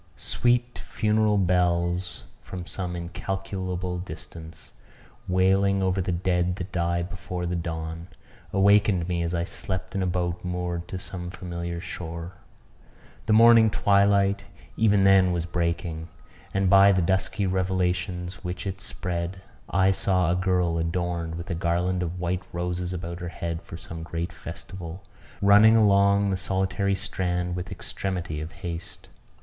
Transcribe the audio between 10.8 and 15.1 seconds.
to some familiar shore. The morning twilight even